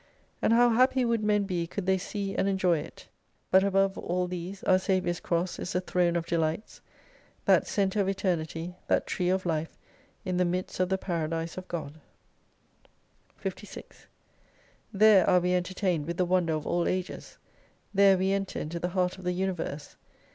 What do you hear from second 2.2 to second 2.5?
and